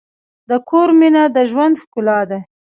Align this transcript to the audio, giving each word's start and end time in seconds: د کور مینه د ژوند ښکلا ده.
د 0.49 0.51
کور 0.69 0.89
مینه 0.99 1.23
د 1.35 1.37
ژوند 1.49 1.75
ښکلا 1.81 2.19
ده. 2.29 2.39